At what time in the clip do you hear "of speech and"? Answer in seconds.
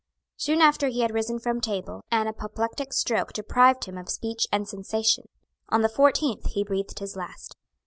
3.99-4.67